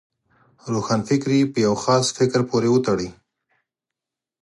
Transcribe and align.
روښانفکري 0.73 1.39
پر 1.51 1.59
یو 1.65 1.75
خاص 1.83 2.05
فکر 2.17 2.39
پورې 2.49 2.69
وتړي. 2.71 3.09